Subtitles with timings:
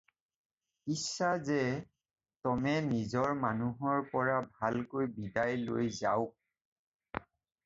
[0.93, 1.57] ইচ্ছা যে,
[2.47, 7.25] টমে নিজৰ মানুহৰ পৰা ভালকৈ বিদায় লৈ যাওক।